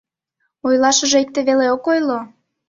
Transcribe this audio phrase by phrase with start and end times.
[0.67, 2.19] —Ойлашыже икте веле ок ойло.